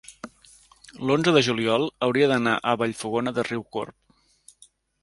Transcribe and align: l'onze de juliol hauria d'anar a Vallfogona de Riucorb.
l'onze 1.09 1.33
de 1.35 1.43
juliol 1.49 1.85
hauria 2.07 2.31
d'anar 2.33 2.57
a 2.59 2.75
Vallfogona 2.85 3.39
de 3.39 3.47
Riucorb. 3.53 4.69